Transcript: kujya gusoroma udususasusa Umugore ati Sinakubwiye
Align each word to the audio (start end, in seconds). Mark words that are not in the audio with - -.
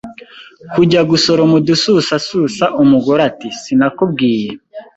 kujya 0.73 1.01
gusoroma 1.11 1.53
udususasusa 1.61 2.65
Umugore 2.81 3.21
ati 3.29 3.47
Sinakubwiye 3.61 4.49